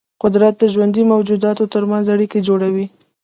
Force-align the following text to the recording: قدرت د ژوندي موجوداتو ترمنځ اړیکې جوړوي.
قدرت 0.23 0.53
د 0.59 0.63
ژوندي 0.73 1.03
موجوداتو 1.11 1.63
ترمنځ 1.73 2.05
اړیکې 2.13 2.39
جوړوي. 2.47 2.85